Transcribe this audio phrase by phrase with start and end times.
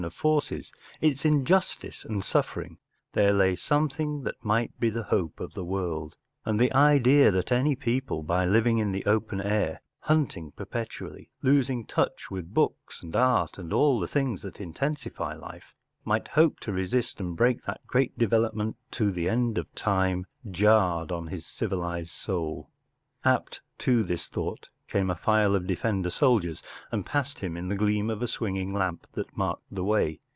[0.03, 2.75] of forces, its injustice and suffering,,
[3.13, 7.51] there lay something that might be the hope of the world,’" and the idea that
[7.51, 13.15] any people by living in the open air, hunting perpetually, losing touch with books and
[13.15, 15.71] art and all the things that intensify life,
[16.03, 21.11] might hope to resist ftnd break that great development to the end of time, jarred
[21.11, 22.71] on’ his civilized soul.
[23.23, 26.61] Apt to his thought came a file of the defender soldiers
[26.91, 30.19] and passed him in the gleam of a swinging lamp that marked the way.